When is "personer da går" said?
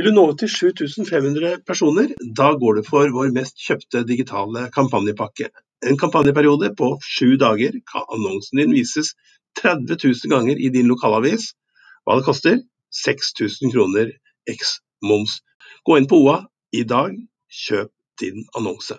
1.68-2.78